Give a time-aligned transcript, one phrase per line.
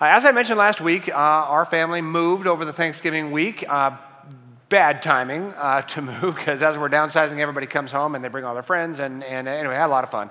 [0.00, 3.64] Uh, as I mentioned last week, uh, our family moved over the Thanksgiving week.
[3.68, 3.96] Uh,
[4.68, 8.44] bad timing uh, to move because as we're downsizing, everybody comes home and they bring
[8.44, 9.00] all their friends.
[9.00, 10.30] And, and anyway, I had a lot of fun.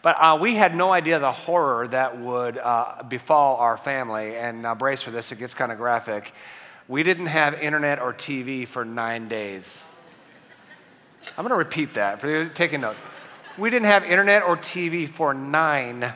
[0.00, 4.34] But uh, we had no idea the horror that would uh, befall our family.
[4.34, 6.32] And now, brace for this, it gets kind of graphic.
[6.88, 9.84] We didn't have internet or TV for nine days.
[11.36, 12.98] I'm going to repeat that for you taking notes.
[13.58, 16.14] We didn't have internet or TV for nine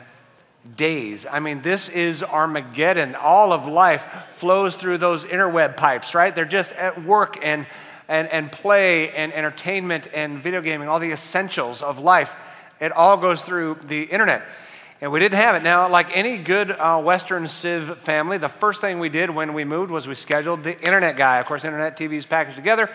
[0.75, 1.25] days.
[1.29, 3.15] I mean, this is Armageddon.
[3.15, 6.33] All of life flows through those interweb pipes, right?
[6.33, 7.65] They're just at work and,
[8.07, 12.35] and, and play and entertainment and video gaming, all the essentials of life.
[12.79, 14.43] It all goes through the internet.
[14.99, 15.61] And we didn't have it.
[15.61, 19.63] Now, like any good uh, Western Civ family, the first thing we did when we
[19.63, 21.37] moved was we scheduled the internet guy.
[21.37, 22.89] Of course, internet TVs packaged together,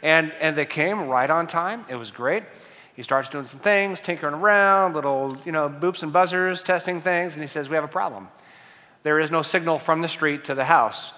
[0.00, 1.84] and, and they came right on time.
[1.88, 2.44] It was great.
[2.98, 7.34] He starts doing some things, tinkering around, little, you know, boops and buzzers, testing things,
[7.34, 8.26] and he says, We have a problem.
[9.04, 11.12] There is no signal from the street to the house.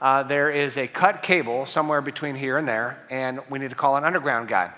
[0.00, 3.76] Uh, there is a cut cable somewhere between here and there, and we need to
[3.76, 4.72] call an underground guy.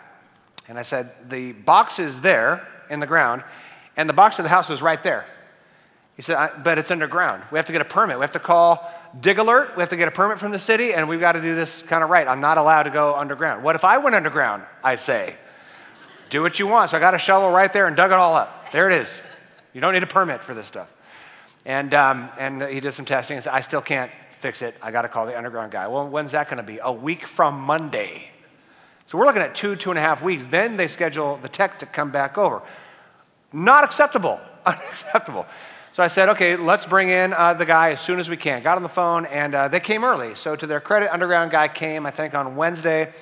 [0.69, 3.45] And I said, The box is there in the ground,
[3.97, 5.27] and the box of the house is right there.
[6.17, 7.45] He said, But it's underground.
[7.53, 8.19] We have to get a permit.
[8.19, 9.77] We have to call Dig Alert.
[9.77, 11.83] We have to get a permit from the city, and we've got to do this
[11.83, 12.27] kind of right.
[12.27, 13.63] I'm not allowed to go underground.
[13.63, 14.65] What if I went underground?
[14.83, 15.37] I say.
[16.31, 16.91] Do what you want.
[16.91, 18.71] So I got a shovel right there and dug it all up.
[18.73, 19.23] There it is.
[19.73, 20.93] You don't need a permit for this stuff.
[21.65, 24.75] And, um, and he did some testing and said, I still can't fix it.
[24.83, 25.87] I got to call the underground guy.
[25.89, 26.79] Well, when's that going to be?
[26.83, 28.31] A week from Monday.
[29.07, 30.47] So we're looking at two, two and a half weeks.
[30.47, 32.63] Then they schedule the tech to come back over.
[33.53, 34.39] Not acceptable.
[34.67, 35.47] Unacceptable.
[35.93, 38.63] So I said, okay, let's bring in uh, the guy as soon as we can.
[38.63, 40.35] Got on the phone, and uh, they came early.
[40.35, 43.13] So to their credit, underground guy came, I think, on Wednesday.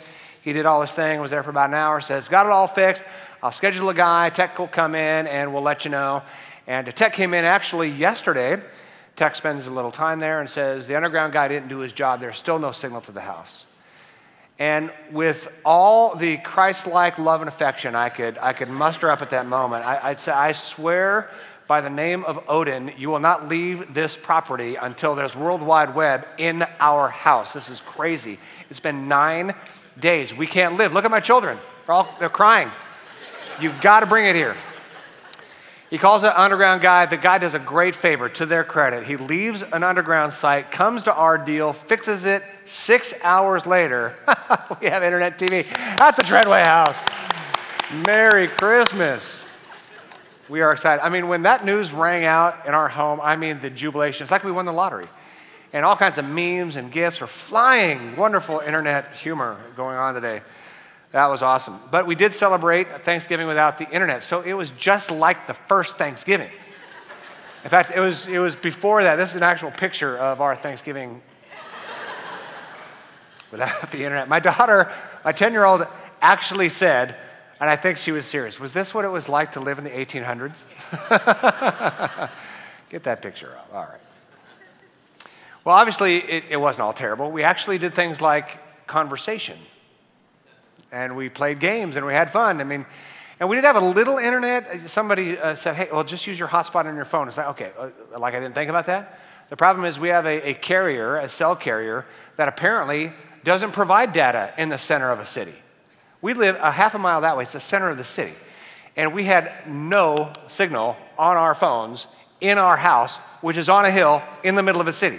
[0.46, 2.68] He did all his thing, was there for about an hour, says, Got it all
[2.68, 3.02] fixed.
[3.42, 4.30] I'll schedule a guy.
[4.30, 6.22] Tech will come in and we'll let you know.
[6.68, 8.62] And the Tech came in actually yesterday.
[9.16, 12.20] Tech spends a little time there and says, The underground guy didn't do his job.
[12.20, 13.66] There's still no signal to the house.
[14.56, 19.22] And with all the Christ like love and affection I could, I could muster up
[19.22, 21.28] at that moment, I, would say, I swear
[21.66, 25.96] by the name of Odin, you will not leave this property until there's World Wide
[25.96, 27.52] Web in our house.
[27.52, 28.38] This is crazy.
[28.70, 29.52] It's been nine
[29.98, 30.34] days.
[30.34, 30.92] We can't live.
[30.92, 31.58] Look at my children.
[31.86, 32.70] They're, all, they're crying.
[33.60, 34.56] You've got to bring it here.
[35.88, 37.06] He calls an underground guy.
[37.06, 39.04] The guy does a great favor to their credit.
[39.04, 42.42] He leaves an underground site, comes to our deal, fixes it.
[42.64, 44.16] Six hours later,
[44.80, 46.98] we have internet TV at the Treadway House.
[48.04, 49.44] Merry Christmas.
[50.48, 51.04] We are excited.
[51.04, 54.24] I mean, when that news rang out in our home, I mean, the jubilation.
[54.24, 55.06] It's like we won the lottery
[55.72, 58.16] and all kinds of memes and gifts are flying.
[58.16, 60.40] Wonderful internet humor going on today.
[61.12, 61.78] That was awesome.
[61.90, 65.98] But we did celebrate Thanksgiving without the internet, so it was just like the first
[65.98, 66.50] Thanksgiving.
[67.64, 69.16] In fact, it was, it was before that.
[69.16, 71.20] This is an actual picture of our Thanksgiving
[73.50, 74.28] without the internet.
[74.28, 74.92] My daughter,
[75.24, 75.86] my 10 year old,
[76.20, 77.16] actually said,
[77.58, 79.84] and I think she was serious, was this what it was like to live in
[79.84, 80.62] the 1800s?
[82.90, 83.70] Get that picture up.
[83.72, 84.00] All right.
[85.66, 87.32] Well, obviously, it, it wasn't all terrible.
[87.32, 89.58] We actually did things like conversation,
[90.92, 92.60] and we played games, and we had fun.
[92.60, 92.86] I mean,
[93.40, 94.82] and we did have a little internet.
[94.82, 97.26] Somebody uh, said, hey, well, just use your hotspot on your phone.
[97.26, 99.18] It's like, okay, uh, like I didn't think about that.
[99.48, 102.06] The problem is we have a, a carrier, a cell carrier,
[102.36, 103.12] that apparently
[103.42, 105.54] doesn't provide data in the center of a city.
[106.22, 108.34] We live a half a mile that way, it's the center of the city.
[108.94, 112.06] And we had no signal on our phones
[112.40, 115.18] in our house, which is on a hill in the middle of a city.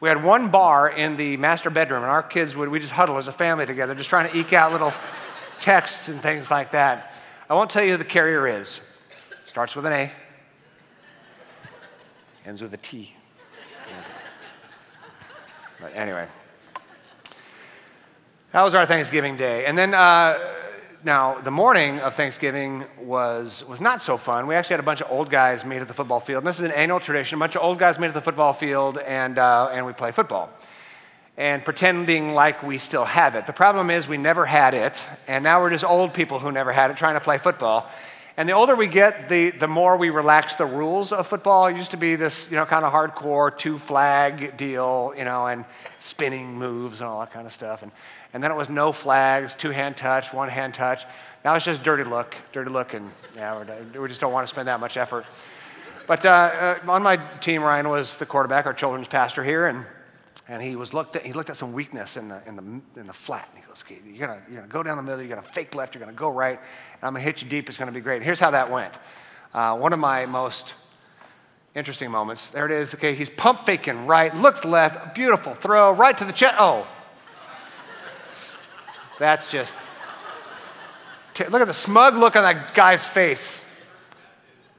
[0.00, 3.16] We had one bar in the master bedroom, and our kids would, we just huddle
[3.16, 4.92] as a family together, just trying to eke out little
[5.60, 7.12] texts and things like that.
[7.48, 8.80] I won't tell you who the carrier is.
[9.44, 10.12] Starts with an A,
[12.44, 13.14] ends with a T.
[15.80, 16.26] But anyway,
[18.52, 19.66] that was our Thanksgiving day.
[19.66, 20.38] And then, uh,
[21.06, 24.48] now, the morning of Thanksgiving was, was not so fun.
[24.48, 26.38] We actually had a bunch of old guys meet at the football field.
[26.38, 27.36] And this is an annual tradition.
[27.36, 30.10] A bunch of old guys meet at the football field, and, uh, and we play
[30.10, 30.50] football.
[31.36, 33.46] And pretending like we still have it.
[33.46, 36.72] The problem is, we never had it, and now we're just old people who never
[36.72, 37.88] had it trying to play football.
[38.36, 41.68] And the older we get, the, the more we relax the rules of football.
[41.68, 45.46] It used to be this, you know, kind of hardcore two flag deal, you know,
[45.46, 45.64] and
[46.00, 47.82] spinning moves and all that kind of stuff.
[47.82, 47.92] And
[48.36, 51.06] and then it was no flags, two hand touch, one hand touch.
[51.42, 53.64] Now it's just dirty look, dirty look, and yeah,
[53.98, 55.24] we just don't want to spend that much effort.
[56.06, 59.86] But uh, uh, on my team, Ryan was the quarterback, our children's pastor here, and,
[60.50, 63.06] and he was looked at, he looked at some weakness in the, in the, in
[63.06, 63.48] the flat.
[63.54, 65.74] And he goes, okay, you're gonna, you're gonna go down the middle, you're gonna fake
[65.74, 68.16] left, you're gonna go right, and I'm gonna hit you deep, it's gonna be great.
[68.16, 68.98] And here's how that went.
[69.54, 70.74] Uh, one of my most
[71.74, 72.48] Interesting moments.
[72.52, 72.94] There it is.
[72.94, 76.56] Okay, he's pump faking right, looks left, beautiful throw, right to the chest.
[76.58, 76.86] Oh.
[79.18, 79.74] That's just.
[81.38, 83.64] Look at the smug look on that guy's face.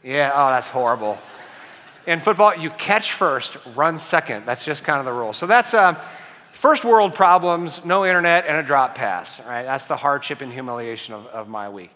[0.03, 1.17] Yeah, oh, that's horrible.
[2.07, 4.45] In football, you catch first, run second.
[4.45, 5.33] That's just kind of the rule.
[5.33, 5.93] So that's uh,
[6.51, 9.39] first world problems, no internet, and a drop pass.
[9.45, 9.63] Right?
[9.63, 11.91] That's the hardship and humiliation of, of my week.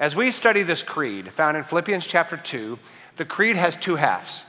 [0.00, 2.78] As we study this creed, found in Philippians chapter 2,
[3.16, 4.46] the creed has two halves.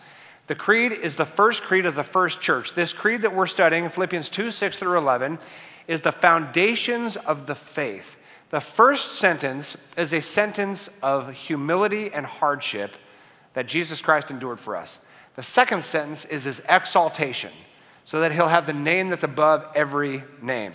[0.47, 2.73] The creed is the first creed of the first church.
[2.73, 5.39] This creed that we're studying, Philippians 2 6 through 11,
[5.91, 8.17] is the foundations of the faith.
[8.49, 12.91] The first sentence is a sentence of humility and hardship
[13.53, 14.99] that Jesus Christ endured for us.
[15.35, 17.51] The second sentence is his exaltation,
[18.05, 20.71] so that he'll have the name that's above every name.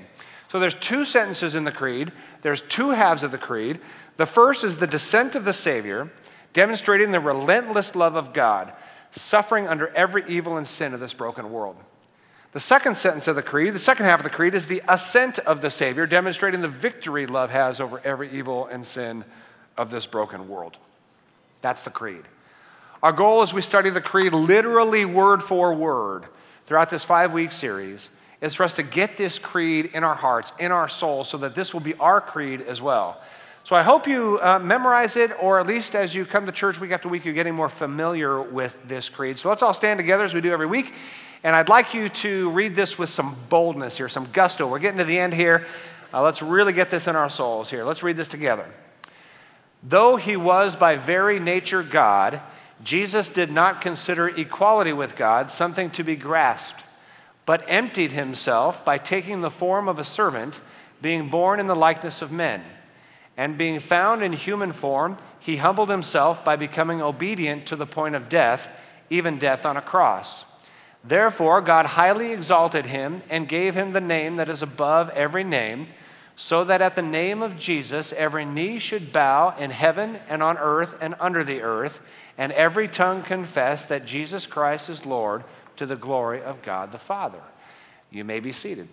[0.48, 2.12] So there's two sentences in the creed.
[2.42, 3.80] There's two halves of the creed.
[4.18, 6.10] The first is the descent of the Savior,
[6.52, 8.70] demonstrating the relentless love of God,
[9.12, 11.76] suffering under every evil and sin of this broken world.
[12.52, 15.38] The second sentence of the creed, the second half of the creed, is the ascent
[15.40, 19.25] of the Savior, demonstrating the victory love has over every evil and sin
[19.76, 20.78] of this broken world.
[21.60, 22.22] That's the creed.
[23.02, 26.25] Our goal as we study the creed literally word for word
[26.64, 28.08] throughout this five week series
[28.40, 31.54] is for us to get this creed in our hearts, in our souls, so that
[31.54, 33.20] this will be our creed as well.
[33.66, 36.78] So I hope you uh, memorize it, or at least as you come to church
[36.78, 39.38] week after week, you're getting more familiar with this creed.
[39.38, 40.94] So let's all stand together as we do every week.
[41.42, 44.68] And I'd like you to read this with some boldness here, some gusto.
[44.68, 45.66] We're getting to the end here.
[46.14, 47.82] Uh, let's really get this in our souls here.
[47.82, 48.66] Let's read this together.
[49.82, 52.40] Though he was by very nature God,
[52.84, 56.84] Jesus did not consider equality with God something to be grasped,
[57.44, 60.60] but emptied himself by taking the form of a servant,
[61.02, 62.62] being born in the likeness of men.
[63.37, 68.15] And being found in human form, he humbled himself by becoming obedient to the point
[68.15, 68.69] of death,
[69.11, 70.44] even death on a cross.
[71.05, 75.87] Therefore, God highly exalted him and gave him the name that is above every name,
[76.35, 80.59] so that at the name of Jesus every knee should bow in heaven and on
[80.59, 82.00] earth and under the earth,
[82.37, 85.44] and every tongue confess that Jesus Christ is Lord
[85.77, 87.41] to the glory of God the Father.
[88.11, 88.88] You may be seated.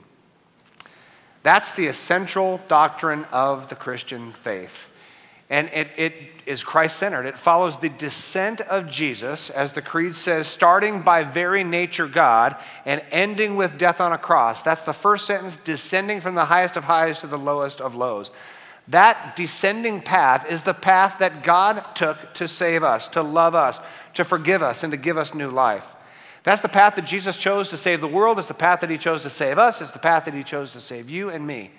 [1.44, 4.90] That's the essential doctrine of the Christian faith.
[5.50, 6.14] And it, it
[6.46, 7.26] is Christ centered.
[7.26, 12.56] It follows the descent of Jesus, as the Creed says, starting by very nature God
[12.86, 14.64] and ending with death on a cross.
[14.64, 18.32] That's the first sentence, descending from the highest of highs to the lowest of lows.
[18.88, 23.80] That descending path is the path that God took to save us, to love us,
[24.16, 25.94] to forgive us, and to give us new life.
[26.44, 28.38] That's the path that Jesus chose to save the world.
[28.38, 29.82] It's the path that he chose to save us.
[29.82, 31.72] It's the path that he chose to save you and me.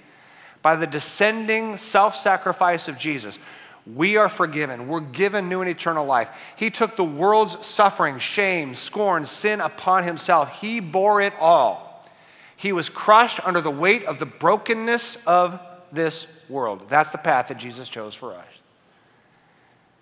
[0.62, 3.38] By the descending self sacrifice of Jesus,
[3.86, 4.88] we are forgiven.
[4.88, 6.30] We're given new and eternal life.
[6.56, 10.60] He took the world's suffering, shame, scorn, sin upon himself.
[10.60, 12.08] He bore it all.
[12.56, 15.60] He was crushed under the weight of the brokenness of
[15.92, 16.88] this world.
[16.88, 18.46] That's the path that Jesus chose for us.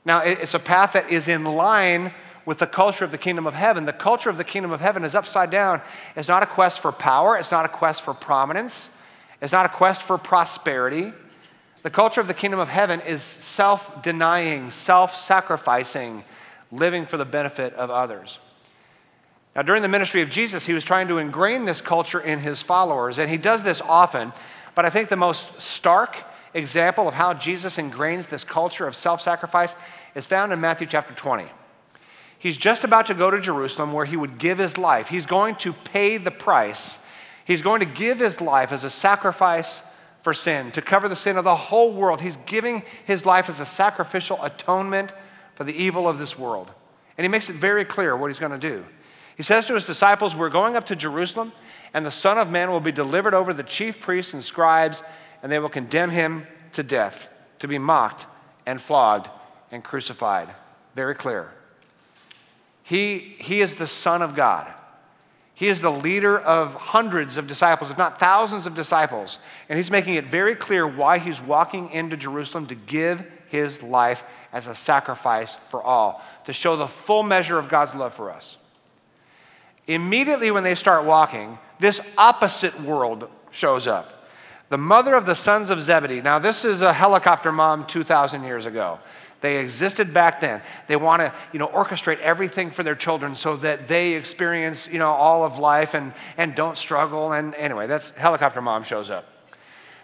[0.04, 2.12] Now, it's a path that is in line
[2.44, 3.84] with the culture of the kingdom of heaven.
[3.84, 5.80] The culture of the kingdom of heaven is upside down.
[6.16, 9.02] It's not a quest for power, it's not a quest for prominence,
[9.40, 11.12] it's not a quest for prosperity.
[11.82, 16.22] The culture of the kingdom of heaven is self denying, self sacrificing,
[16.70, 18.38] living for the benefit of others.
[19.54, 22.62] Now, during the ministry of Jesus, he was trying to ingrain this culture in his
[22.62, 24.32] followers, and he does this often.
[24.74, 26.16] But I think the most stark
[26.54, 29.76] example of how Jesus ingrains this culture of self sacrifice
[30.14, 31.46] is found in Matthew chapter 20.
[32.42, 35.08] He's just about to go to Jerusalem where he would give his life.
[35.08, 36.98] He's going to pay the price.
[37.44, 39.88] He's going to give his life as a sacrifice
[40.22, 42.20] for sin, to cover the sin of the whole world.
[42.20, 45.12] He's giving his life as a sacrificial atonement
[45.54, 46.72] for the evil of this world.
[47.16, 48.84] And he makes it very clear what he's going to do.
[49.36, 51.52] He says to his disciples, We're going up to Jerusalem,
[51.94, 55.04] and the Son of Man will be delivered over the chief priests and scribes,
[55.44, 57.28] and they will condemn him to death,
[57.60, 58.26] to be mocked
[58.66, 59.30] and flogged
[59.70, 60.48] and crucified.
[60.96, 61.52] Very clear.
[62.92, 64.70] He, he is the Son of God.
[65.54, 69.38] He is the leader of hundreds of disciples, if not thousands of disciples.
[69.70, 74.24] And he's making it very clear why he's walking into Jerusalem to give his life
[74.52, 78.58] as a sacrifice for all, to show the full measure of God's love for us.
[79.86, 84.28] Immediately when they start walking, this opposite world shows up.
[84.68, 86.20] The mother of the sons of Zebedee.
[86.20, 88.98] Now, this is a helicopter mom 2,000 years ago.
[89.42, 90.62] They existed back then.
[90.86, 94.98] They want to, you know, orchestrate everything for their children so that they experience, you
[94.98, 97.32] know, all of life and, and don't struggle.
[97.32, 99.28] And anyway, that's helicopter mom shows up.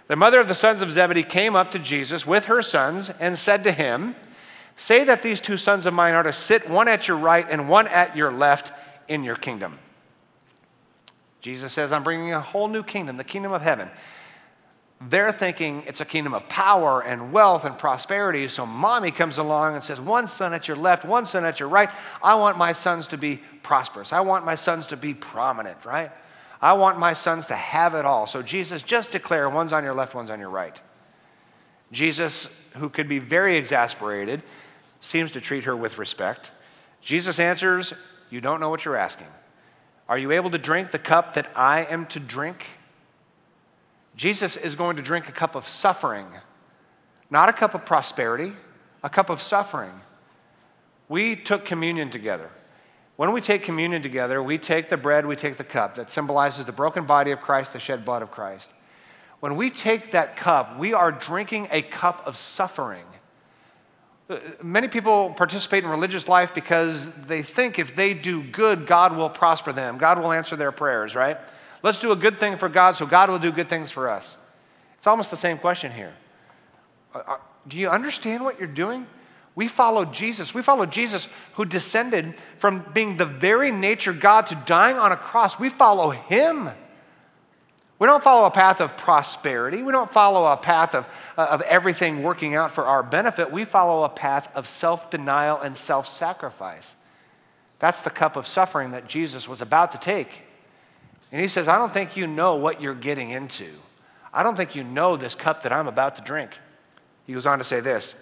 [0.09, 3.39] The mother of the sons of Zebedee came up to Jesus with her sons and
[3.39, 4.17] said to him,
[4.75, 7.69] Say that these two sons of mine are to sit one at your right and
[7.69, 8.73] one at your left
[9.09, 9.79] in your kingdom.
[11.41, 13.89] Jesus says, I'm bringing a whole new kingdom, the kingdom of heaven.
[15.01, 18.49] They're thinking it's a kingdom of power and wealth and prosperity.
[18.49, 21.69] So mommy comes along and says, One son at your left, one son at your
[21.69, 21.89] right.
[22.23, 24.13] I want my sons to be prosperous.
[24.13, 26.11] I want my sons to be prominent, right?
[26.61, 28.27] I want my sons to have it all.
[28.27, 30.81] So Jesus just declare one's on your left, one's on your right.
[31.93, 34.43] Jesus, who could be very exasperated,
[34.99, 36.51] seems to treat her with respect.
[37.01, 37.95] Jesus answers,
[38.31, 39.29] You don't know what you're asking.
[40.09, 42.67] Are you able to drink the cup that I am to drink?
[44.19, 46.27] Jesus is going to drink a cup of suffering,
[47.31, 48.53] not a cup of prosperity,
[49.05, 49.93] a cup of suffering.
[51.09, 52.51] We took communion together.
[53.15, 56.65] When we take communion together, we take the bread, we take the cup that symbolizes
[56.65, 58.71] the broken body of Christ, the shed blood of Christ.
[59.39, 63.05] When we take that cup, we are drinking a cup of suffering.
[64.29, 69.17] Uh, many people participate in religious life because they think if they do good, God
[69.17, 69.97] will prosper them.
[69.97, 71.39] God will answer their prayers, right?
[71.83, 74.37] Let's do a good thing for God so God will do good things for us.
[74.97, 76.13] It's almost the same question here.
[77.15, 79.07] Uh, uh, do you understand what you're doing?
[79.55, 80.55] We follow Jesus.
[80.55, 85.17] We follow Jesus who descended from being the very nature God to dying on a
[85.17, 85.59] cross.
[85.59, 86.71] We follow him.
[87.99, 89.83] We don't follow a path of prosperity.
[89.83, 93.51] We don't follow a path of, uh, of everything working out for our benefit.
[93.51, 96.97] We follow a path of self denial and self sacrifice.
[97.81, 100.43] That's the cup of suffering that Jesus was about to take.
[101.31, 103.69] And he says, I don't think you know what you're getting into.
[104.33, 106.53] I don't think you know this cup that I'm about to drink.
[107.27, 108.15] He goes on to say this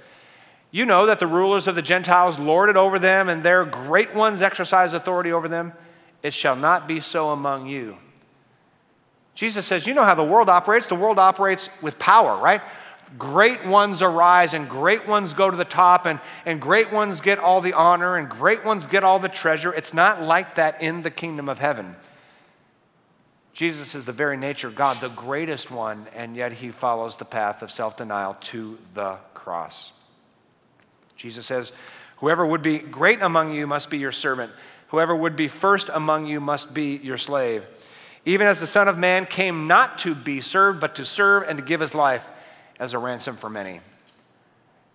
[0.70, 4.14] You know that the rulers of the Gentiles lord it over them, and their great
[4.14, 5.72] ones exercise authority over them.
[6.22, 7.98] It shall not be so among you.
[9.34, 10.88] Jesus says, You know how the world operates?
[10.88, 12.62] The world operates with power, right?
[13.16, 17.38] Great ones arise and great ones go to the top, and, and great ones get
[17.38, 19.72] all the honor and great ones get all the treasure.
[19.72, 21.94] It's not like that in the kingdom of heaven.
[23.56, 27.24] Jesus is the very nature of God, the greatest one, and yet he follows the
[27.24, 29.92] path of self denial to the cross.
[31.16, 31.72] Jesus says,
[32.18, 34.52] Whoever would be great among you must be your servant.
[34.88, 37.66] Whoever would be first among you must be your slave
[38.26, 41.58] even as the Son of Man came not to be served, but to serve and
[41.58, 42.28] to give his life
[42.78, 43.80] as a ransom for many.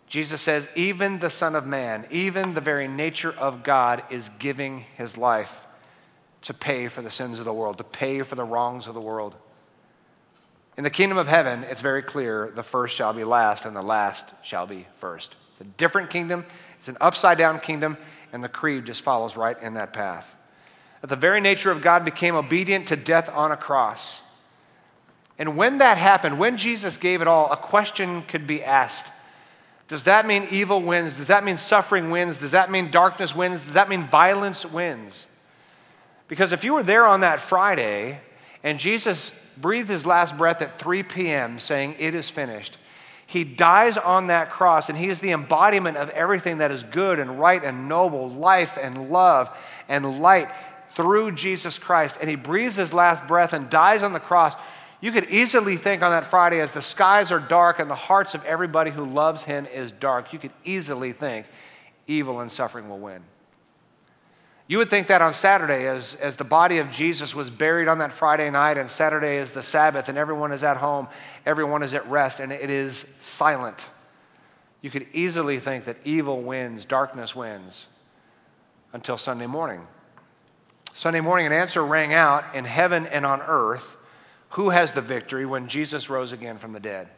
[0.08, 4.80] Jesus says, even the Son of Man, even the very nature of God, is giving
[4.98, 5.66] his life
[6.44, 9.02] to pay for the sins of the world, to pay for the wrongs of the
[9.02, 9.36] world.
[10.78, 13.82] In the kingdom of heaven, it's very clear the first shall be last and the
[13.82, 15.36] last shall be first.
[15.52, 16.46] It's a different kingdom,
[16.78, 17.98] it's an upside down kingdom,
[18.34, 20.36] and the creed just follows right in that path
[21.02, 24.24] that the very nature of God became obedient to death on a cross.
[25.38, 29.08] And when that happened, when Jesus gave it all, a question could be asked
[29.88, 31.18] Does that mean evil wins?
[31.18, 32.40] Does that mean suffering wins?
[32.40, 33.64] Does that mean darkness wins?
[33.64, 35.26] Does that mean violence wins?
[36.32, 38.18] Because if you were there on that Friday
[38.64, 42.78] and Jesus breathed his last breath at 3 p.m., saying, It is finished,
[43.28, 47.20] he dies on that cross and he is the embodiment of everything that is good
[47.20, 49.50] and right and noble, life and love
[49.90, 50.48] and light
[50.96, 54.56] through Jesus Christ and he breathes his last breath and dies on the cross,
[55.02, 58.36] you could easily think on that Friday, as the skies are dark and the hearts
[58.36, 61.46] of everybody who loves him is dark, you could easily think
[62.08, 63.22] evil and suffering will win.
[64.72, 67.98] You would think that on Saturday, as, as the body of Jesus was buried on
[67.98, 71.10] that Friday night, and Saturday is the Sabbath, and everyone is at home,
[71.46, 73.90] everyone is at rest, and it is silent.
[74.82, 77.90] You could easily think that evil wins, darkness wins,
[78.94, 79.86] until Sunday morning
[80.94, 83.98] Sunday morning, an answer rang out in heaven and on earth
[84.52, 87.10] who has the victory when Jesus rose again from the dead.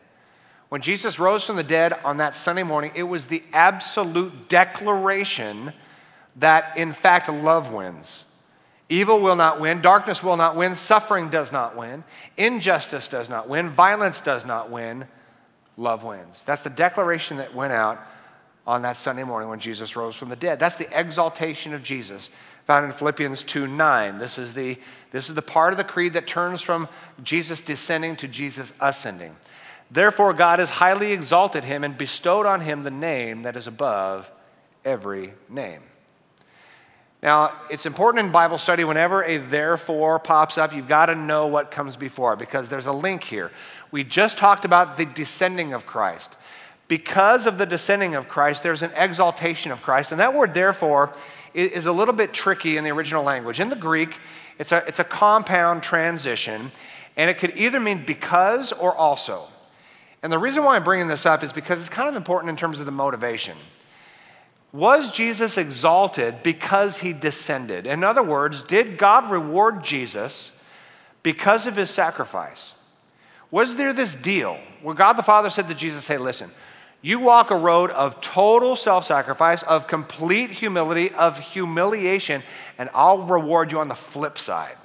[0.70, 5.72] When Jesus rose from the dead on that Sunday morning, it was the absolute declaration
[6.38, 8.26] that, in fact, love wins.
[8.90, 12.04] Evil will not win, darkness will not win, suffering does not win,
[12.38, 15.08] injustice does not win, violence does not win,
[15.78, 16.44] love wins.
[16.46, 18.00] That's the declaration that went out
[18.68, 20.60] on that Sunday morning when Jesus rose from the dead.
[20.60, 22.30] That's the exaltation of Jesus
[22.66, 24.18] found in Philippians 2 9.
[24.18, 24.78] This is, the,
[25.12, 26.88] this is the part of the creed that turns from
[27.24, 29.36] Jesus descending to Jesus ascending.
[29.92, 34.32] Therefore, God has highly exalted him and bestowed on him the name that is above
[34.84, 35.82] every name.
[37.24, 41.48] Now, it's important in Bible study whenever a therefore pops up, you've got to know
[41.48, 43.50] what comes before because there's a link here.
[43.92, 46.36] We just talked about the descending of Christ.
[46.90, 50.12] Because of the descending of Christ, there's an exaltation of Christ.
[50.12, 51.16] And that word, therefore,
[51.54, 53.62] is a little bit tricky in the original language.
[53.62, 54.20] In the Greek,
[54.60, 56.72] it's a, it's a compound transition,
[57.16, 59.48] and it could either mean because or also.
[60.22, 62.58] And the reason why I'm bringing this up is because it's kind of important in
[62.58, 63.56] terms of the motivation.
[64.74, 67.86] Was Jesus exalted because he descended?
[67.86, 70.62] In other words, did God reward Jesus
[71.22, 72.74] because of his sacrifice?
[73.52, 76.50] Was there this deal where God the Father said to Jesus, Hey, listen,
[77.04, 82.42] you walk a road of total self sacrifice, of complete humility, of humiliation,
[82.80, 84.78] and I'll reward you on the flip side.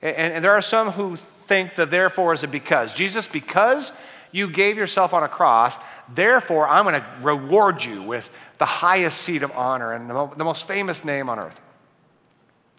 [0.00, 2.92] And, and, there are some who think that therefore is a because.
[2.94, 3.92] Jesus, because
[4.32, 9.18] you gave yourself on a cross, therefore I'm going to reward you with the highest
[9.18, 11.60] seat of honor and the, most famous name on earth.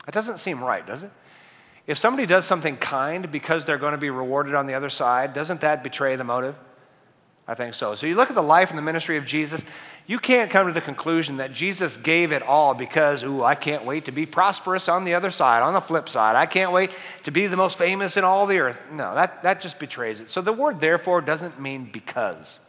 [0.05, 1.11] That doesn't seem right, does it?
[1.85, 5.33] If somebody does something kind because they're going to be rewarded on the other side,
[5.33, 6.55] doesn't that betray the motive?
[7.47, 7.95] I think so.
[7.95, 9.65] So you look at the life and the ministry of Jesus,
[10.05, 13.85] you can't come to the conclusion that Jesus gave it all because, ooh, I can't
[13.85, 16.35] wait to be prosperous on the other side, on the flip side.
[16.35, 16.91] I can't wait
[17.23, 18.81] to be the most famous in all the earth.
[18.91, 20.29] No, that, that just betrays it.
[20.29, 22.59] So the word therefore doesn't mean because.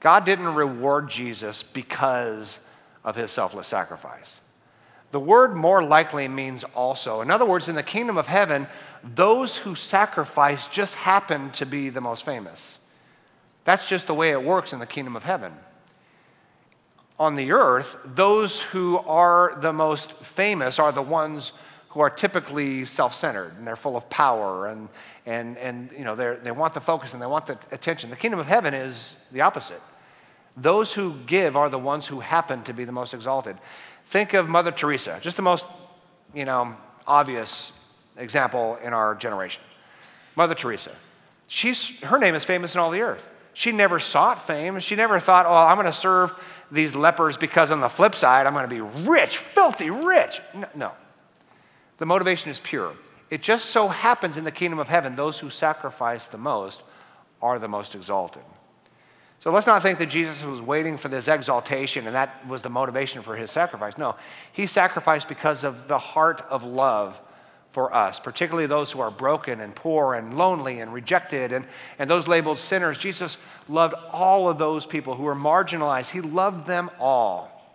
[0.00, 2.60] God didn't reward Jesus because
[3.04, 4.40] of his selfless sacrifice.
[5.10, 7.20] The word more likely means also.
[7.20, 8.66] In other words, in the kingdom of heaven,
[9.02, 12.78] those who sacrifice just happen to be the most famous.
[13.64, 15.52] That's just the way it works in the kingdom of heaven.
[17.18, 21.52] On the earth, those who are the most famous are the ones
[21.90, 24.88] who are typically self-centered and they're full of power and,
[25.26, 28.10] and, and you know, they want the focus and they want the attention.
[28.10, 29.80] The kingdom of heaven is the opposite.
[30.56, 33.56] Those who give are the ones who happen to be the most exalted.
[34.06, 35.64] Think of Mother Teresa, just the most,
[36.34, 37.74] you know, obvious
[38.16, 39.62] example in our generation.
[40.36, 40.92] Mother Teresa.
[41.48, 43.28] She's, her name is famous in all the earth.
[43.54, 44.78] She never sought fame.
[44.78, 46.32] She never thought, oh, I'm going to serve
[46.70, 50.40] these lepers because on the flip side, I'm going to be rich, filthy rich.
[50.74, 50.92] No.
[51.98, 52.94] The motivation is pure.
[53.30, 56.82] It just so happens in the kingdom of heaven, those who sacrifice the most
[57.42, 58.42] are the most exalted.
[59.40, 62.70] So let's not think that Jesus was waiting for this exaltation and that was the
[62.70, 63.96] motivation for his sacrifice.
[63.96, 64.16] No,
[64.52, 67.20] he sacrificed because of the heart of love
[67.78, 71.64] for us, particularly those who are broken and poor and lonely and rejected and,
[71.96, 72.98] and those labeled sinners.
[72.98, 73.38] Jesus
[73.68, 76.10] loved all of those people who were marginalized.
[76.10, 77.72] He loved them all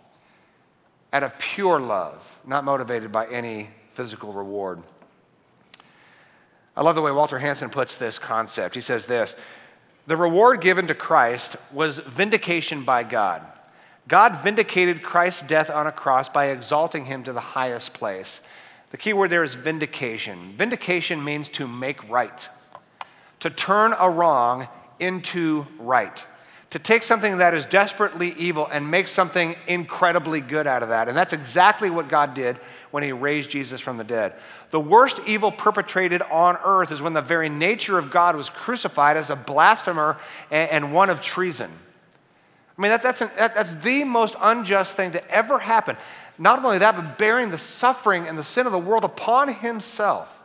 [1.10, 4.82] out of pure love, not motivated by any physical reward.
[6.76, 8.74] I love the way Walter Hansen puts this concept.
[8.74, 9.36] He says this
[10.06, 13.40] the reward given to Christ was vindication by God.
[14.06, 18.42] God vindicated Christ's death on a cross by exalting him to the highest place.
[18.94, 20.54] The key word there is vindication.
[20.56, 22.48] Vindication means to make right,
[23.40, 24.68] to turn a wrong
[25.00, 26.24] into right,
[26.70, 31.08] to take something that is desperately evil and make something incredibly good out of that.
[31.08, 32.56] And that's exactly what God did
[32.92, 34.34] when he raised Jesus from the dead.
[34.70, 39.16] The worst evil perpetrated on earth is when the very nature of God was crucified
[39.16, 40.18] as a blasphemer
[40.52, 41.68] and, one of treason.
[42.78, 45.96] I mean, that, that's, an, that, that's the most unjust thing to ever happen.
[46.38, 50.42] Not only that, but bearing the suffering and the sin of the world upon himself.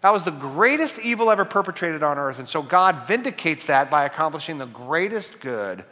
[0.00, 2.38] That was the greatest evil ever perpetrated on earth.
[2.38, 5.84] And so God vindicates that by accomplishing the greatest good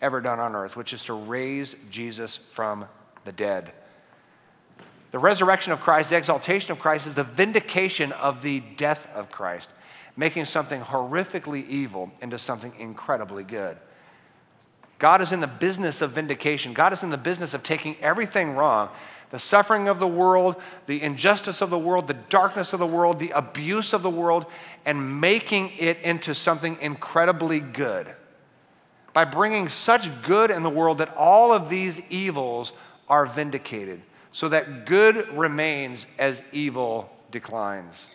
[0.00, 2.86] ever done on earth, which is to raise Jesus from
[3.24, 3.72] the dead.
[5.12, 9.30] The resurrection of Christ, the exaltation of Christ, is the vindication of the death of
[9.30, 9.70] Christ,
[10.16, 13.76] making something horrifically evil into something incredibly good.
[15.02, 16.74] God is in the business of vindication.
[16.74, 18.88] God is in the business of taking everything wrong
[19.30, 20.54] the suffering of the world,
[20.86, 24.46] the injustice of the world, the darkness of the world, the abuse of the world,
[24.86, 28.14] and making it into something incredibly good.
[29.12, 32.72] By bringing such good in the world that all of these evils
[33.08, 38.08] are vindicated so that good remains as evil declines.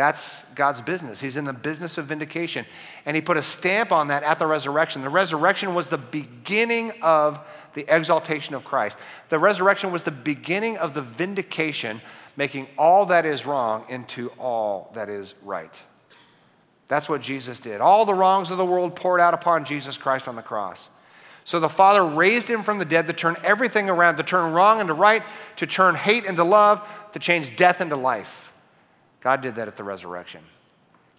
[0.00, 1.20] That's God's business.
[1.20, 2.64] He's in the business of vindication.
[3.04, 5.02] And he put a stamp on that at the resurrection.
[5.02, 7.38] The resurrection was the beginning of
[7.74, 8.96] the exaltation of Christ.
[9.28, 12.00] The resurrection was the beginning of the vindication,
[12.34, 15.82] making all that is wrong into all that is right.
[16.88, 17.82] That's what Jesus did.
[17.82, 20.88] All the wrongs of the world poured out upon Jesus Christ on the cross.
[21.44, 24.80] So the Father raised him from the dead to turn everything around, to turn wrong
[24.80, 25.22] into right,
[25.56, 26.80] to turn hate into love,
[27.12, 28.49] to change death into life.
[29.20, 30.40] God did that at the resurrection.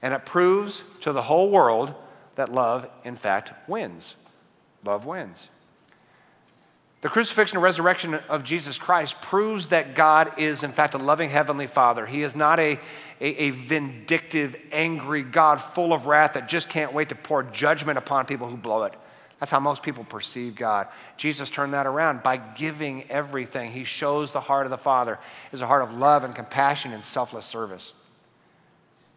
[0.02, 1.94] And it proves to the whole world
[2.36, 4.16] that love, in fact, wins.
[4.84, 5.50] Love wins.
[7.02, 11.32] The crucifixion and resurrection of Jesus Christ proves that God is, in fact, a loving
[11.32, 12.06] Heavenly Father.
[12.06, 12.80] He is not a,
[13.20, 17.98] a, a, vindictive, angry God full of wrath that just can't wait to pour judgment
[17.98, 18.94] upon people who blow it.
[19.42, 20.88] That's how most people perceive God.
[21.18, 23.72] Jesus turned that around by giving everything.
[23.72, 25.18] He shows the heart of the Father
[25.52, 27.92] is a heart of love and compassion and selfless service.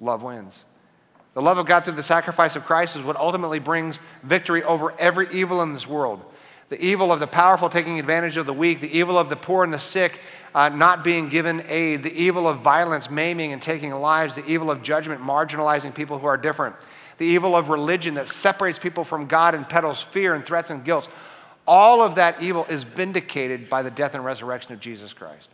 [0.01, 0.65] Love wins.
[1.35, 4.99] The love of God through the sacrifice of Christ is what ultimately brings victory over
[4.99, 6.25] every evil in this world.
[6.71, 9.63] the evil of the powerful taking advantage of the weak, the evil of the poor
[9.63, 10.19] and the sick
[10.55, 14.71] uh, not being given aid, the evil of violence, maiming and taking lives, the evil
[14.71, 16.75] of judgment, marginalizing people who are different,
[17.19, 20.85] the evil of religion that separates people from God and peddles fear and threats and
[20.85, 21.09] guilt.
[21.67, 25.51] All of that evil is vindicated by the death and resurrection of Jesus Christ.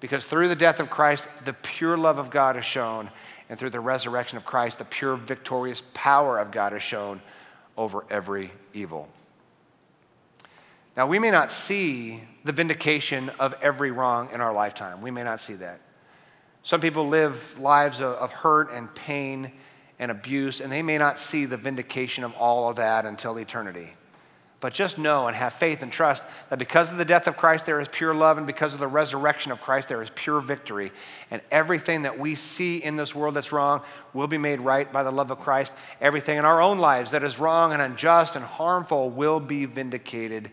[0.00, 3.10] Because through the death of Christ, the pure love of God is shown,
[3.48, 7.20] and through the resurrection of Christ, the pure victorious power of God is shown
[7.76, 9.08] over every evil.
[10.96, 15.00] Now, we may not see the vindication of every wrong in our lifetime.
[15.00, 15.80] We may not see that.
[16.62, 19.52] Some people live lives of, of, hurt and pain
[19.98, 23.90] and abuse, and they may not see the vindication of all of that until eternity.
[24.60, 27.64] But just know and have faith and trust that because of the death of Christ,
[27.64, 30.90] there is pure love, and because of the resurrection of Christ, there is pure victory.
[31.30, 33.82] And everything that we see in this world that's wrong
[34.12, 35.72] will be made right by the love of Christ.
[36.00, 40.50] Everything in our own lives that is wrong and unjust and harmful will be vindicated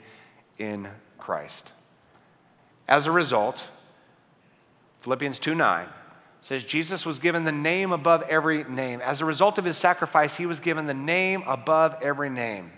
[0.60, 1.74] in Christ.
[2.88, 3.72] As a result,
[5.00, 5.88] Philippians 2 9
[6.46, 9.02] says Jesus was given the name above every name.
[9.02, 12.72] As a result of his sacrifice, he was given the name above every name.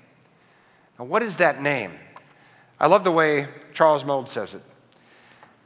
[0.98, 1.92] Now, what is that name?
[2.80, 4.62] I love the way Charles Moule says it.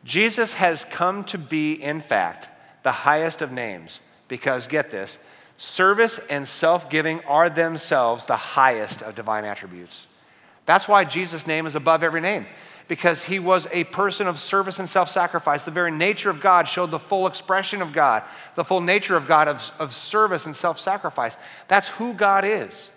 [0.04, 2.50] Jesus has come to be, in fact,
[2.82, 5.20] the highest of names because, get this,
[5.58, 10.08] service and self giving are themselves the highest of divine attributes.
[10.66, 12.48] That's why Jesus' name is above every name,
[12.92, 15.64] because he was a person of service and self sacrifice.
[15.64, 18.22] The very nature of God showed the full expression of God,
[18.56, 21.38] the full nature of God of, of service and self sacrifice.
[21.70, 22.92] That's who God is.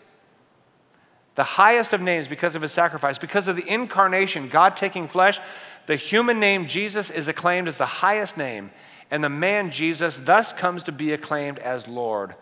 [1.36, 5.38] The highest of names because of his sacrifice, because of the incarnation, God taking flesh,
[5.86, 8.72] the human name Jesus is acclaimed as the highest name,
[9.12, 12.34] and the man Jesus thus comes to be acclaimed as Lord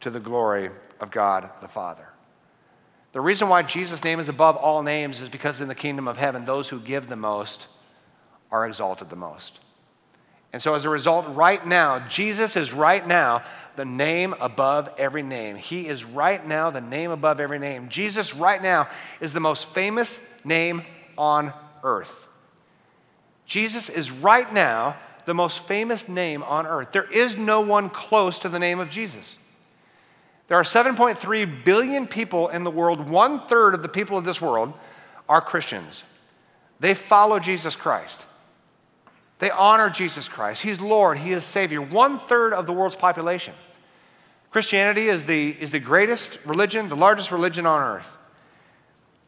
[0.00, 2.08] to the glory of God the Father.
[3.12, 6.16] The reason why Jesus' name is above all names is because in the kingdom of
[6.16, 7.66] heaven, those who give the most
[8.50, 9.60] are exalted the most.
[10.52, 13.42] And so, as a result, right now, Jesus is right now
[13.76, 15.56] the name above every name.
[15.56, 17.88] He is right now the name above every name.
[17.88, 18.88] Jesus, right now,
[19.20, 20.82] is the most famous name
[21.18, 22.26] on earth.
[23.44, 26.92] Jesus is right now the most famous name on earth.
[26.92, 29.38] There is no one close to the name of Jesus.
[30.48, 33.08] There are 7.3 billion people in the world.
[33.08, 34.74] One third of the people of this world
[35.28, 36.04] are Christians.
[36.78, 38.26] They follow Jesus Christ.
[39.38, 40.62] They honor Jesus Christ.
[40.62, 41.80] He's Lord, He is Savior.
[41.82, 43.54] One third of the world's population.
[44.50, 48.16] Christianity is the, is the greatest religion, the largest religion on earth.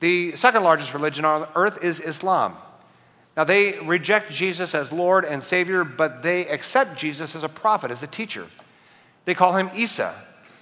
[0.01, 2.57] The second largest religion on earth is Islam.
[3.37, 7.91] Now, they reject Jesus as Lord and Savior, but they accept Jesus as a prophet,
[7.91, 8.47] as a teacher.
[9.27, 10.15] They call him Isa,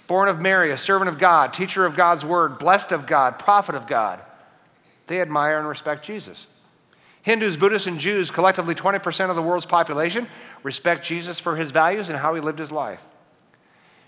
[0.06, 3.74] born of Mary, a servant of God, teacher of God's word, blessed of God, prophet
[3.74, 4.20] of God.
[5.06, 6.46] They admire and respect Jesus.
[7.22, 10.28] Hindus, Buddhists, and Jews, collectively 20% of the world's population,
[10.62, 13.04] respect Jesus for his values and how he lived his life.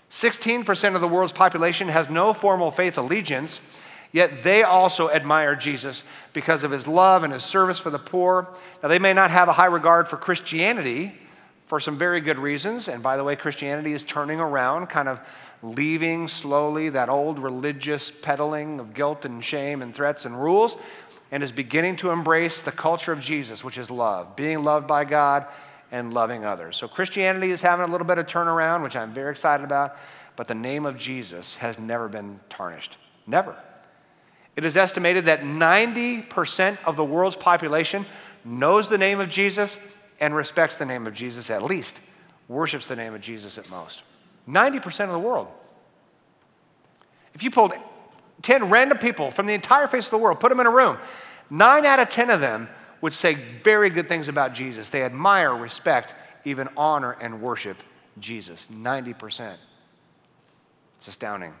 [0.09, 3.77] 16% of the world's population has no formal faith allegiance,
[4.11, 8.47] yet they also admire Jesus because of his love and his service for the poor.
[8.81, 11.13] Now, they may not have a high regard for Christianity
[11.67, 12.87] for some very good reasons.
[12.87, 15.19] And by the way, Christianity is turning around, kind of
[15.61, 20.75] leaving slowly that old religious peddling of guilt and shame and threats and rules,
[21.31, 25.05] and is beginning to embrace the culture of Jesus, which is love, being loved by
[25.05, 25.45] God
[25.91, 26.77] and loving others.
[26.77, 29.97] So Christianity is having a little bit of turnaround, which I'm very excited about,
[30.35, 32.97] but the name of Jesus has never been tarnished.
[33.27, 33.55] Never.
[34.55, 38.05] It is estimated that 90% of the world's population
[38.43, 39.79] knows the name of Jesus
[40.19, 41.99] and respects the name of Jesus at least,
[42.47, 44.03] worships the name of Jesus at most.
[44.47, 45.47] 90% of the world.
[47.33, 47.73] If you pulled
[48.41, 50.97] 10 random people from the entire face of the world, put them in a room,
[51.49, 52.69] nine out of 10 of them
[53.01, 54.89] would say very good things about Jesus.
[54.89, 57.77] They admire, respect, even honor and worship
[58.19, 58.67] Jesus.
[58.71, 59.55] 90%.
[60.95, 61.53] It's astounding.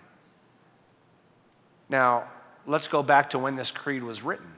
[1.87, 2.25] Now,
[2.67, 4.51] let's go back to when this creed was written.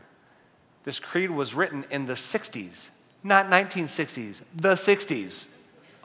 [0.83, 2.89] This creed was written in the 60s,
[3.23, 5.45] not 1960s, the 60s,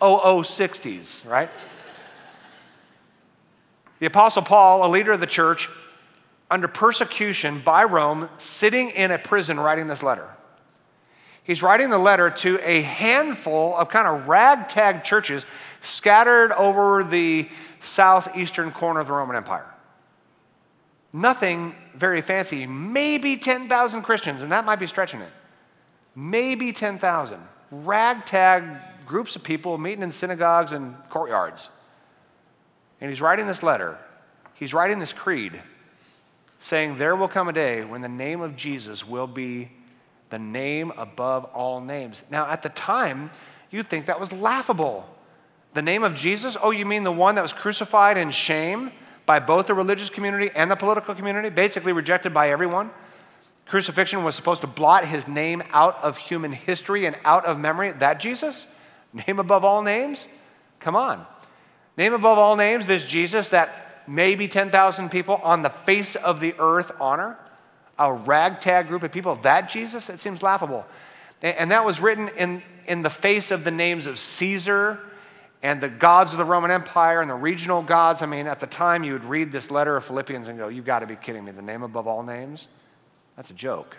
[0.01, 1.49] 0060s, right?
[3.99, 5.69] The Apostle Paul, a leader of the church,
[6.51, 10.29] under persecution by Rome, sitting in a prison writing this letter.
[11.43, 15.47] He's writing the letter to a handful of kind of ragtag churches
[15.81, 19.67] scattered over the southeastern corner of the Roman Empire.
[21.13, 25.31] Nothing very fancy, maybe 10,000 Christians, and that might be stretching it.
[26.15, 27.41] Maybe 10,000.
[27.71, 28.65] Ragtag
[29.07, 31.71] groups of people meeting in synagogues and courtyards.
[33.01, 33.99] And he's writing this letter,
[34.55, 35.61] he's writing this creed
[36.59, 39.71] saying, There will come a day when the name of Jesus will be
[40.31, 42.25] the name above all names.
[42.31, 43.31] Now, at the time,
[43.71, 45.09] you'd think that was laughable.
[45.75, 46.57] The name of Jesus?
[46.61, 48.91] Oh, you mean the one that was crucified in shame
[49.27, 52.91] by both the religious community and the political community, basically rejected by everyone?
[53.67, 57.93] Crucifixion was supposed to blot his name out of human history and out of memory.
[57.93, 58.67] That Jesus?
[59.27, 60.27] Name above all names?
[60.81, 61.27] Come on.
[61.97, 66.55] Name above all names, this Jesus that maybe 10,000 people on the face of the
[66.59, 67.39] earth honor?
[67.99, 69.37] A ragtag group of people?
[69.37, 70.11] That Jesus?
[70.11, 70.87] It seems laughable.
[71.43, 75.01] And that was written in, in the face of the names of Caesar
[75.63, 78.23] and the gods of the Roman Empire and the regional gods.
[78.23, 80.85] I mean, at the time, you would read this letter of Philippians and go, You've
[80.85, 81.53] got to be kidding me.
[81.53, 82.69] The name above all names?
[83.37, 83.97] That's a joke.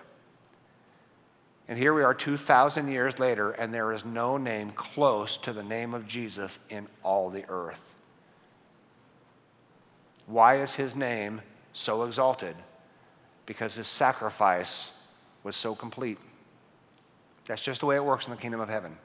[1.69, 5.63] And here we are 2,000 years later, and there is no name close to the
[5.63, 7.83] name of Jesus in all the earth.
[10.27, 11.41] Why is his name
[11.73, 12.55] so exalted?
[13.45, 14.93] Because his sacrifice
[15.43, 16.17] was so complete.
[17.45, 18.97] That's just the way it works in the kingdom of heaven.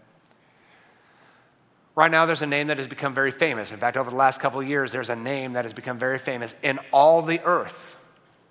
[1.95, 3.71] Right now, there's a name that has become very famous.
[3.71, 6.19] In fact, over the last couple of years, there's a name that has become very
[6.19, 7.97] famous in all the earth.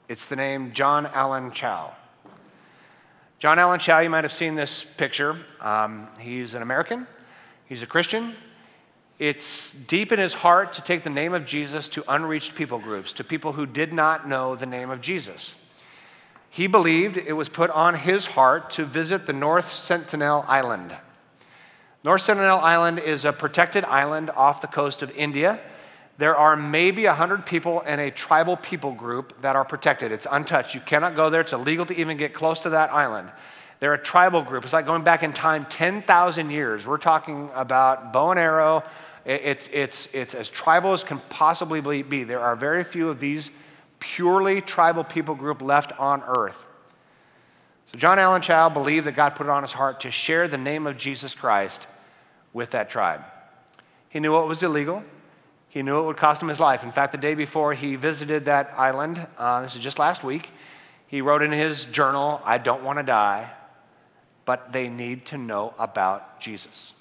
[0.07, 1.91] It's the name John Allen Chau.
[3.41, 5.35] John Allen Chau, you might have seen this picture.
[5.61, 7.07] Um, he's an American,
[7.65, 8.35] he's a Christian.
[9.17, 13.13] It's deep in his heart to take the name of Jesus to unreached people groups,
[13.13, 15.55] to people who did not know the name of Jesus.
[16.51, 20.95] He believed it was put on his heart to visit the North Sentinel Island.
[22.03, 25.59] North Sentinel Island is a protected island off the coast of India
[26.21, 30.11] there are maybe 100 people in a tribal people group that are protected.
[30.11, 30.75] It's untouched.
[30.75, 31.41] You cannot go there.
[31.41, 33.31] It's illegal to even get close to that island.
[33.79, 34.63] They're a tribal group.
[34.63, 36.85] It's like going back in time 10,000 years.
[36.85, 38.83] We're talking about bow and arrow.
[39.25, 42.23] It's, it's, it's as tribal as can possibly be.
[42.23, 43.49] There are very few of these
[43.99, 46.67] purely tribal people group left on earth.
[47.87, 50.59] So John Allen Chau believed that God put it on his heart to share the
[50.59, 51.87] name of Jesus Christ
[52.53, 53.23] with that tribe.
[54.09, 55.03] He knew it was illegal.
[55.71, 56.83] He knew it would cost him his life.
[56.83, 60.51] In fact, the day before he visited that island, uh, this is just last week,
[61.07, 63.49] he wrote in his journal, I don't want to die,
[64.43, 66.93] but they need to know about Jesus.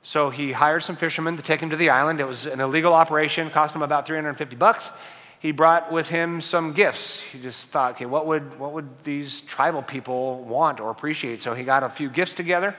[0.00, 2.20] So he hired some fishermen to take him to the island.
[2.20, 4.90] It was an illegal operation, cost him about 350 bucks.
[5.38, 7.20] He brought with him some gifts.
[7.20, 11.42] He just thought, okay, what would, what would these tribal people want or appreciate?
[11.42, 12.74] So he got a few gifts together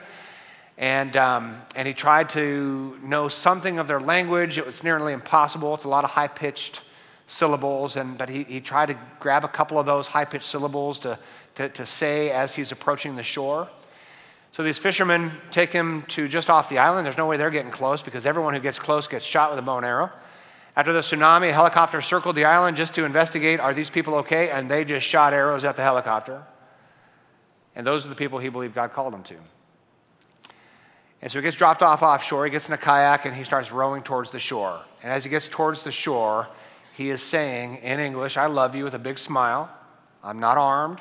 [0.78, 4.58] and, um, and he tried to know something of their language.
[4.58, 5.74] It was nearly impossible.
[5.74, 6.82] It's a lot of high pitched
[7.26, 11.00] syllables, and, but he, he tried to grab a couple of those high pitched syllables
[11.00, 11.18] to,
[11.56, 13.68] to, to say as he's approaching the shore.
[14.52, 17.04] So these fishermen take him to just off the island.
[17.04, 19.62] There's no way they're getting close because everyone who gets close gets shot with a
[19.62, 20.12] bow and arrow.
[20.76, 24.50] After the tsunami, a helicopter circled the island just to investigate are these people okay?
[24.50, 26.44] And they just shot arrows at the helicopter.
[27.74, 29.36] And those are the people he believed God called him to.
[31.20, 32.44] And so he gets dropped off offshore.
[32.44, 34.80] He gets in a kayak and he starts rowing towards the shore.
[35.02, 36.48] And as he gets towards the shore,
[36.94, 39.70] he is saying in English, I love you with a big smile.
[40.22, 41.00] I'm not armed.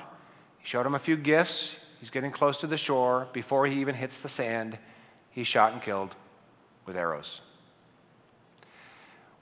[0.59, 1.83] He showed him a few gifts.
[1.99, 3.27] He's getting close to the shore.
[3.33, 4.77] Before he even hits the sand,
[5.31, 6.15] he's shot and killed
[6.85, 7.41] with arrows.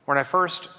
[0.06, 0.70] When I first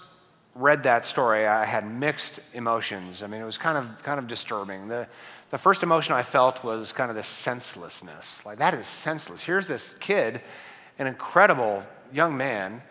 [0.56, 3.22] read that story, I had mixed emotions.
[3.22, 4.88] I mean, it was kind of, kind of disturbing.
[4.88, 5.06] The,
[5.50, 8.44] the first emotion I felt was kind of this senselessness.
[8.44, 9.44] Like, that is senseless.
[9.44, 10.40] Here's this kid,
[10.98, 12.82] an incredible young man,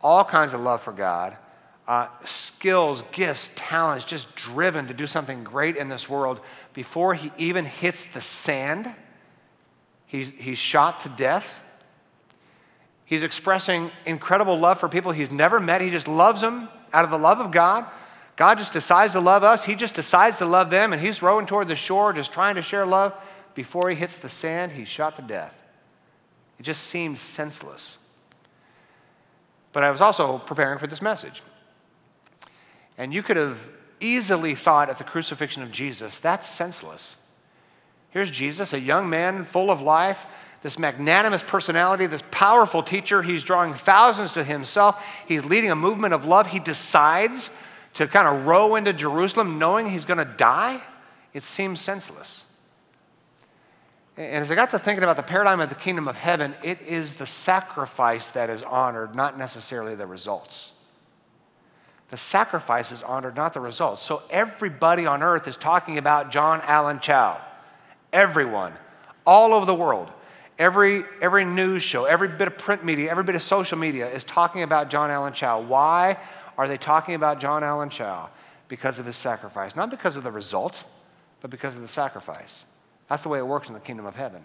[0.00, 1.36] all kinds of love for God,
[1.86, 6.40] uh, skills, gifts, talents, just driven to do something great in this world.
[6.72, 8.86] Before he even hits the sand,
[10.06, 11.64] he's, he's shot to death.
[13.04, 15.80] He's expressing incredible love for people he's never met.
[15.80, 17.86] He just loves them out of the love of God.
[18.36, 19.64] God just decides to love us.
[19.64, 22.62] He just decides to love them, and he's rowing toward the shore, just trying to
[22.62, 23.14] share love.
[23.54, 25.62] Before he hits the sand, he's shot to death.
[26.58, 27.98] It just seems senseless.
[29.72, 31.42] But I was also preparing for this message.
[32.98, 33.68] And you could have
[34.00, 37.16] easily thought at the crucifixion of Jesus, that's senseless.
[38.10, 40.26] Here's Jesus, a young man full of life,
[40.62, 43.22] this magnanimous personality, this powerful teacher.
[43.22, 45.02] He's drawing thousands to himself.
[45.26, 46.48] He's leading a movement of love.
[46.48, 47.50] He decides
[47.94, 50.80] to kind of row into Jerusalem knowing he's going to die,
[51.32, 52.44] it seems senseless.
[54.16, 56.80] And as I got to thinking about the paradigm of the kingdom of heaven, it
[56.82, 60.72] is the sacrifice that is honored, not necessarily the results.
[62.10, 64.02] The sacrifice is honored, not the results.
[64.02, 67.40] So everybody on earth is talking about John Allen Chau.
[68.12, 68.72] Everyone,
[69.24, 70.10] all over the world.
[70.60, 74.22] Every, every news show, every bit of print media, every bit of social media is
[74.22, 75.60] talking about John Allen Chau.
[75.60, 76.18] Why?
[76.58, 78.28] are they talking about John Allen Chau?
[78.70, 79.74] because of his sacrifice.
[79.74, 80.84] Not because of the result,
[81.42, 82.64] but because of the sacrifice.
[83.08, 84.44] That's the way it works in the kingdom of heaven.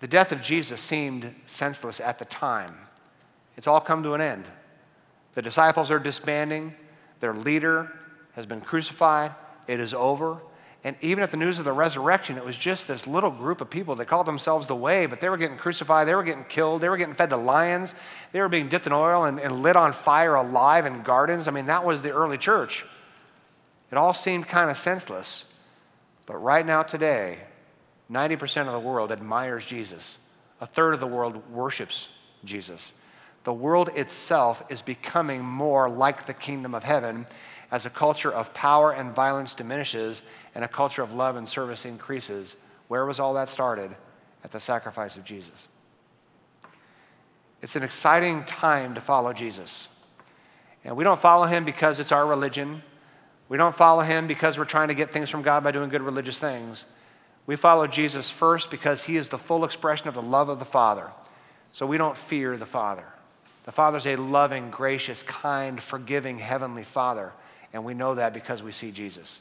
[0.00, 2.74] The death of Jesus seemed senseless at the time.
[3.58, 4.46] It's all come to an end.
[5.34, 6.74] The disciples are disbanding,
[7.20, 7.92] their leader
[8.32, 9.32] has been crucified,
[9.68, 10.38] it is over.
[10.86, 13.70] And even at the news of the resurrection, it was just this little group of
[13.70, 16.82] people that called themselves the way, but they were getting crucified, they were getting killed,
[16.82, 17.94] they were getting fed to lions,
[18.32, 21.48] they were being dipped in oil and, and lit on fire alive in gardens.
[21.48, 22.84] I mean, that was the early church.
[23.90, 25.50] It all seemed kind of senseless.
[26.26, 27.38] But right now, today,
[28.10, 30.18] 90% of the world admires Jesus.
[30.60, 32.08] A third of the world worships
[32.44, 32.92] Jesus.
[33.44, 37.26] The world itself is becoming more like the kingdom of heaven
[37.74, 40.22] as a culture of power and violence diminishes
[40.54, 42.54] and a culture of love and service increases,
[42.86, 43.90] where was all that started?
[44.44, 45.66] At the sacrifice of Jesus.
[47.62, 49.88] It's an exciting time to follow Jesus.
[50.84, 52.84] And we don't follow him because it's our religion.
[53.48, 56.02] We don't follow him because we're trying to get things from God by doing good
[56.02, 56.84] religious things.
[57.44, 60.64] We follow Jesus first because he is the full expression of the love of the
[60.64, 61.10] Father.
[61.72, 63.06] So we don't fear the Father.
[63.64, 67.32] The Father's a loving, gracious, kind, forgiving, heavenly Father.
[67.74, 69.40] And we know that because we see Jesus.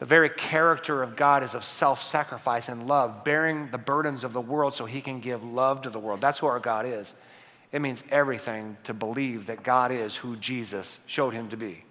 [0.00, 4.32] The very character of God is of self sacrifice and love, bearing the burdens of
[4.32, 6.20] the world so he can give love to the world.
[6.20, 7.14] That's who our God is.
[7.72, 11.84] It means everything to believe that God is who Jesus showed him to be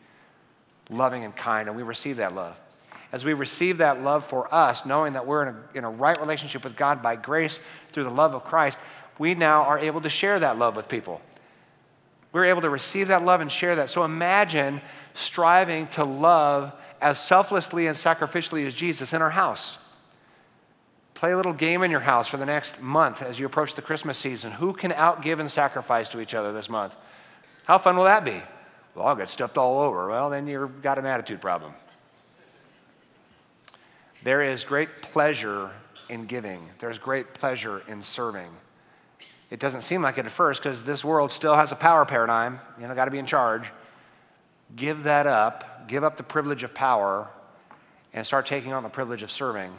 [0.90, 2.60] loving and kind, and we receive that love.
[3.12, 6.20] As we receive that love for us, knowing that we're in a, in a right
[6.20, 7.60] relationship with God by grace
[7.92, 8.80] through the love of Christ,
[9.18, 11.22] we now are able to share that love with people.
[12.38, 13.89] We're able to receive that love and share that.
[13.89, 14.80] So imagine
[15.15, 16.71] striving to love
[17.02, 19.84] as selflessly and sacrificially as Jesus in our house.
[21.15, 23.82] Play a little game in your house for the next month as you approach the
[23.82, 24.52] Christmas season.
[24.52, 26.95] Who can outgive and sacrifice to each other this month?
[27.65, 28.39] How fun will that be?
[28.93, 30.08] Well, I'll get stuffed all over.
[30.08, 31.73] Well, then you've got an attitude problem.
[34.21, 35.71] There is great pleasure
[36.08, 38.52] in giving, there's great pleasure in serving.
[39.50, 42.60] It doesn't seem like it at first because this world still has a power paradigm.
[42.80, 43.64] You know, got to be in charge.
[44.76, 45.88] Give that up.
[45.88, 47.30] Give up the privilege of power
[48.14, 49.72] and start taking on the privilege of serving.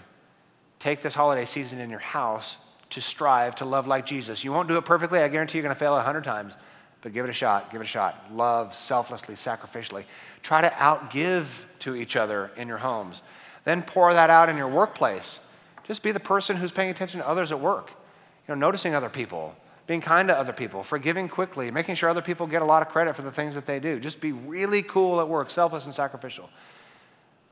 [0.79, 2.57] Take this holiday season in your house
[2.91, 4.45] to strive to love like Jesus.
[4.45, 5.19] You won't do it perfectly.
[5.19, 6.55] I guarantee you're going to fail a hundred times,
[7.03, 7.71] but give it a shot.
[7.71, 8.33] Give it a shot.
[8.33, 10.05] Love selflessly, sacrificially.
[10.43, 13.23] Try to outgive to each other in your homes.
[13.65, 15.41] Then pour that out in your workplace.
[15.85, 17.93] Just be the person who's paying attention to others at work.
[18.49, 19.55] You know, noticing other people,
[19.87, 22.89] being kind to other people, forgiving quickly, making sure other people get a lot of
[22.89, 24.01] credit for the things that they do.
[24.01, 26.49] Just be really cool at work, selfless and sacrificial.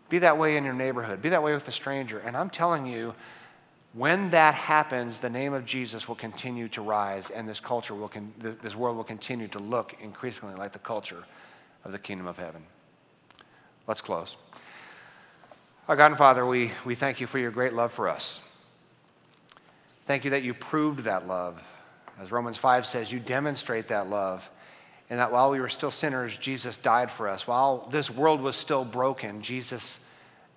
[0.08, 2.18] Be that way in your neighborhood, be that way with a stranger.
[2.18, 3.14] And I'm telling you,
[3.92, 8.08] when that happens, the name of Jesus will continue to rise, and this culture will,
[8.08, 11.24] con- this world will continue to look increasingly like the culture
[11.84, 12.62] of the kingdom of heaven.
[13.86, 14.36] Let's close.
[15.88, 18.42] Our God and Father, we, we thank you for your great love for us.
[20.06, 21.62] Thank you that you proved that love.
[22.20, 24.48] As Romans 5 says, you demonstrate that love.
[25.10, 27.46] And that while we were still sinners, Jesus died for us.
[27.46, 30.08] While this world was still broken, Jesus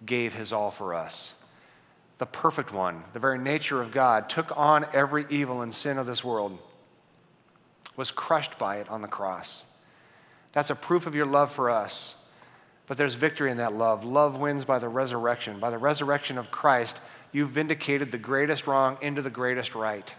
[0.05, 1.35] gave his all for us.
[2.19, 6.05] The perfect one, the very nature of God, took on every evil and sin of
[6.05, 6.57] this world,
[7.95, 9.65] was crushed by it on the cross.
[10.51, 12.15] That's a proof of your love for us.
[12.87, 14.03] But there's victory in that love.
[14.03, 15.59] Love wins by the resurrection.
[15.59, 16.99] By the resurrection of Christ,
[17.31, 20.13] you've vindicated the greatest wrong into the greatest right.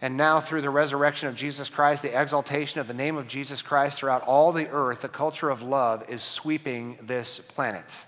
[0.00, 3.62] And now, through the resurrection of Jesus Christ, the exaltation of the name of Jesus
[3.62, 8.04] Christ throughout all the earth, the culture of love is sweeping this planet.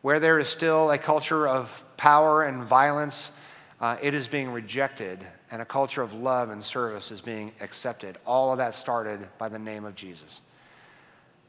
[0.00, 3.36] Where there is still a culture of power and violence,
[3.80, 5.18] uh, it is being rejected,
[5.50, 8.16] and a culture of love and service is being accepted.
[8.26, 10.40] All of that started by the name of Jesus.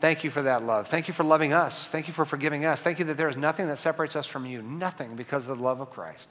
[0.04, 0.90] Thank you for that love.
[0.90, 1.90] Thank you for loving us.
[1.90, 2.82] Thank you for forgiving us.
[2.84, 5.64] Thank you that there is nothing that separates us from you, nothing because of the
[5.64, 6.30] love of Christ.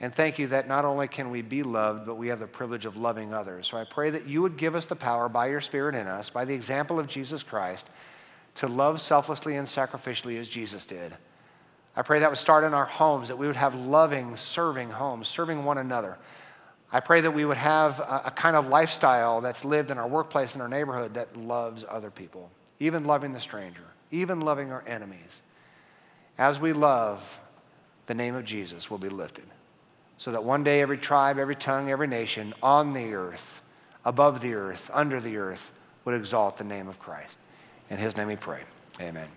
[0.00, 2.84] And thank you that not only can we be loved, but we have the privilege
[2.84, 3.66] of loving others.
[3.66, 6.28] So I pray that you would give us the power by your Spirit in us,
[6.28, 7.88] by the example of Jesus Christ,
[8.56, 11.16] to love selflessly and sacrificially as Jesus did.
[11.96, 15.26] I pray that would start in our homes, that we would have loving, serving homes,
[15.26, 16.18] serving one another.
[16.92, 20.54] I pray that we would have a, kind of lifestyle that's lived in our workplace,
[20.54, 22.50] in our neighborhood, that loves other people
[22.80, 25.42] even loving the stranger, even loving our enemies.
[26.36, 27.40] As we love,
[28.06, 29.44] the name of Jesus will be lifted.
[30.16, 33.62] So that one day every tribe, every tongue, every nation on the earth,
[34.04, 35.72] above the earth, under the earth,
[36.04, 37.38] would exalt the name of Christ.
[37.90, 38.60] In his name we pray.
[39.00, 39.28] Amen.